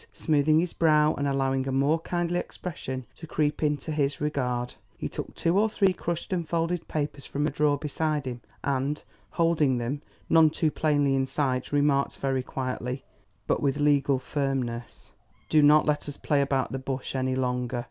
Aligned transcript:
Smoothing 0.13 0.57
his 0.59 0.73
brow 0.73 1.13
and 1.13 1.27
allowing 1.27 1.67
a 1.67 1.71
more 1.71 1.99
kindly 1.99 2.39
expression 2.39 3.05
to 3.17 3.27
creep 3.27 3.61
into 3.61 3.91
his 3.91 4.19
regard, 4.19 4.73
he 4.97 5.07
took 5.07 5.35
two 5.35 5.59
or 5.59 5.69
three 5.69 5.93
crushed 5.93 6.33
and 6.33 6.49
folded 6.49 6.87
papers 6.87 7.23
from 7.27 7.45
a 7.45 7.51
drawer 7.51 7.77
beside 7.77 8.25
him 8.25 8.41
and, 8.63 9.03
holding 9.29 9.77
them, 9.77 10.01
none 10.27 10.49
too 10.49 10.71
plainly 10.71 11.15
in 11.15 11.27
sight, 11.27 11.71
remarked 11.71 12.17
very 12.17 12.41
quietly, 12.41 13.03
but 13.45 13.61
with 13.61 13.77
legal 13.77 14.17
firmness: 14.17 15.11
"Do 15.49 15.61
not 15.61 15.85
let 15.85 16.09
us 16.09 16.17
play 16.17 16.41
about 16.41 16.71
the 16.71 16.79
bush 16.79 17.13
any 17.15 17.35
longer. 17.35 17.79